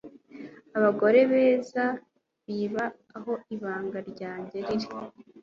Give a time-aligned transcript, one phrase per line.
[0.77, 1.83] Abagore beza
[2.45, 4.87] bibaza aho ibanga ryanjye riri